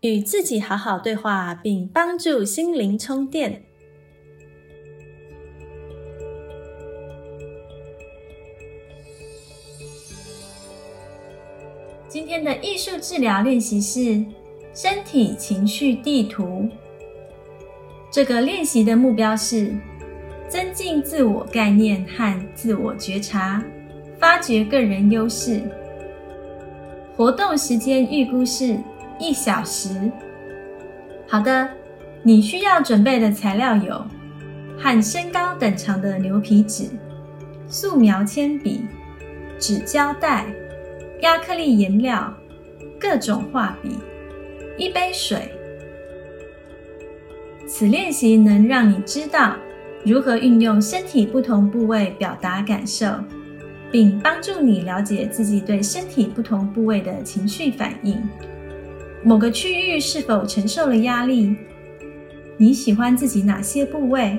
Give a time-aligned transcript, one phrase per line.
[0.00, 3.62] 与自己好好对话，并帮助心灵充电。
[12.08, 14.24] 今天的艺术治疗练习是
[14.74, 16.68] 身体情绪地图。
[18.10, 19.74] 这个练习的目标是。
[20.48, 23.62] 增进自我概念和自我觉察，
[24.18, 25.62] 发掘个人优势。
[27.16, 28.76] 活动时间预估是
[29.20, 30.10] 一小时。
[31.28, 31.68] 好的，
[32.22, 34.04] 你需要准备的材料有：
[34.78, 36.88] 和身高等长的牛皮纸、
[37.68, 38.86] 素描铅笔、
[39.58, 40.46] 纸胶带、
[41.20, 42.34] 亚克力颜料、
[42.98, 43.98] 各种画笔、
[44.76, 45.52] 一杯水。
[47.68, 49.54] 此练习能让你知道。
[50.02, 53.06] 如何运用身体不同部位表达感受，
[53.92, 58.18] 并帮助你了解自己对身体不同部位的情绪反应？
[59.22, 61.54] 某个区域是否承受了压力？
[62.56, 64.38] 你喜欢自己哪些部位？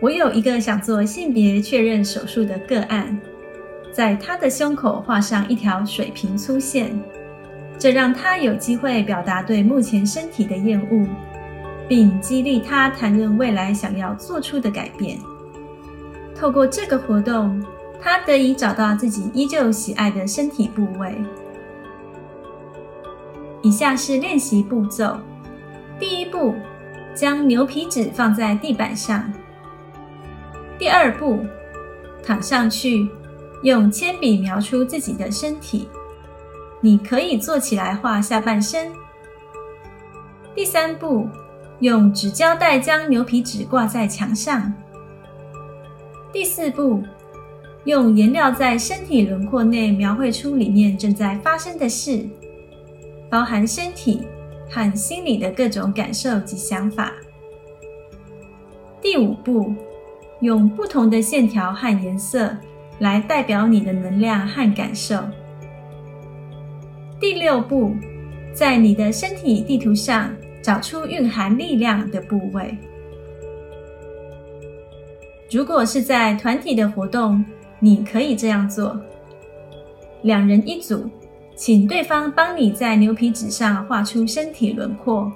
[0.00, 3.20] 我有一个想做性别确认手术的个案，
[3.92, 6.98] 在他的胸口画上一条水平粗线，
[7.78, 11.06] 这让他有机会表达对目前身体的厌恶。
[11.86, 15.18] 并激励他谈论未来想要做出的改变。
[16.34, 17.62] 透过这个活动，
[18.00, 21.14] 他得以找到自己依旧喜爱的身体部位。
[23.64, 25.16] 以下是练习步骤：
[25.98, 26.54] 第一步，
[27.14, 29.22] 将牛皮纸放在地板上；
[30.78, 31.40] 第二步，
[32.22, 33.08] 躺上去，
[33.62, 35.88] 用铅笔描出自己的身体。
[36.82, 38.92] 你可以坐起来画下半身。
[40.54, 41.26] 第三步。
[41.80, 44.72] 用纸胶带将牛皮纸挂在墙上。
[46.32, 47.02] 第四步，
[47.84, 52.24] 用颜料在身体轮廓内描绘出里面正在发生的事，
[53.30, 54.22] 包含身体
[54.70, 57.12] 和心理的各种感受及想法。
[59.00, 59.74] 第五步，
[60.40, 62.56] 用不同的线条和颜色
[62.98, 65.18] 来代表你的能量和感受。
[67.20, 67.94] 第六步，
[68.52, 70.34] 在你的身体地图上。
[70.64, 72.74] 找出蕴含力量的部位。
[75.50, 77.44] 如果是在团体的活动，
[77.78, 78.98] 你可以这样做：
[80.22, 81.06] 两人一组，
[81.56, 85.32] 请对方帮你在牛皮纸上画出身体轮廓。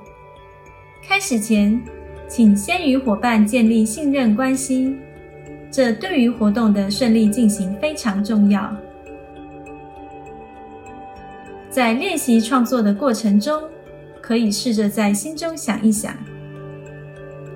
[1.02, 1.80] 开始前，
[2.28, 4.96] 请先与伙伴建立信任关系，
[5.70, 8.74] 这对于活动的顺利进行非常重要。
[11.70, 13.62] 在练习创作的过程中。
[14.20, 16.14] 可以试着在心中想一想，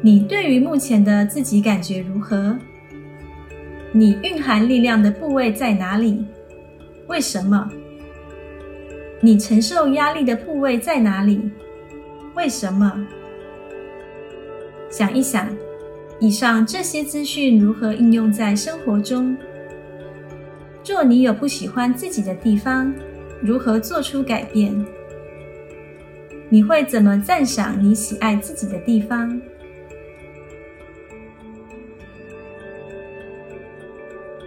[0.00, 2.56] 你对于目前的自己感觉如何？
[3.92, 6.24] 你蕴含力量的部位在哪里？
[7.08, 7.68] 为什么？
[9.24, 11.48] 你承受压力的部位在哪里？
[12.34, 13.06] 为什么？
[14.90, 15.48] 想一想，
[16.18, 19.36] 以上这些资讯如何应用在生活中？
[20.84, 22.92] 若你有不喜欢自己的地方，
[23.40, 24.84] 如何做出改变？
[26.48, 29.40] 你会怎么赞赏你喜爱自己的地方？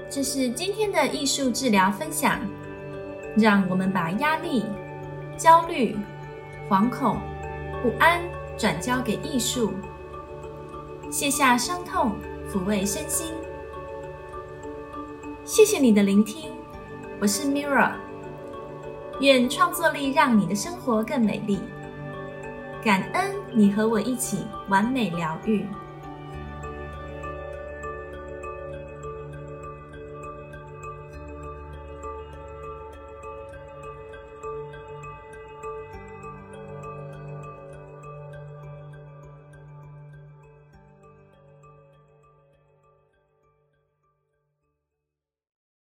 [0.09, 2.41] 这是今天的艺术治疗分享。
[3.35, 4.65] 让我们把压力、
[5.37, 5.97] 焦虑、
[6.69, 7.17] 惶恐、
[7.83, 8.21] 不安
[8.57, 9.73] 转交给艺术，
[11.11, 12.13] 卸下伤痛，
[12.49, 13.27] 抚慰身心。
[15.43, 16.49] 谢谢你的聆听，
[17.19, 17.91] 我是 Mirra。
[19.19, 21.59] 愿创作力让你的生活更美丽。
[22.83, 25.65] 感恩你和我一起完美疗愈。